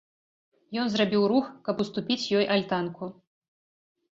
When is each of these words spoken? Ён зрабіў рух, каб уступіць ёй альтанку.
Ён 0.83 0.87
зрабіў 0.93 1.27
рух, 1.31 1.45
каб 1.67 1.75
уступіць 1.85 2.29
ёй 2.41 2.45
альтанку. 2.57 3.03